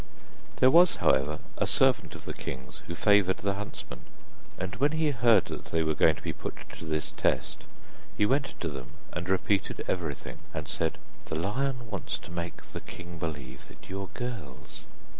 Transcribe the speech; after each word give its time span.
There 0.55 0.71
was, 0.71 0.95
however, 0.95 1.37
a 1.59 1.67
servant 1.67 2.15
of 2.15 2.25
the 2.25 2.33
king's 2.33 2.79
who 2.87 2.95
favoured 2.95 3.37
the 3.37 3.53
huntsmen, 3.53 3.99
and 4.57 4.75
when 4.77 4.93
he 4.93 5.11
heard 5.11 5.45
that 5.45 5.65
they 5.65 5.83
were 5.83 5.93
going 5.93 6.15
to 6.15 6.23
be 6.23 6.33
put 6.33 6.55
to 6.79 6.85
this 6.85 7.11
test 7.11 7.65
he 8.17 8.25
went 8.25 8.59
to 8.61 8.67
them 8.67 8.93
and 9.13 9.29
repeated 9.29 9.85
everything, 9.87 10.39
and 10.55 10.67
said: 10.67 10.97
'The 11.25 11.35
lion 11.35 11.87
wants 11.91 12.17
to 12.17 12.31
make 12.31 12.63
the 12.71 12.81
king 12.81 13.19
believe 13.19 13.67
that 13.67 13.91
you 13.91 14.01
are 14.01 14.07
girls. 14.07 14.81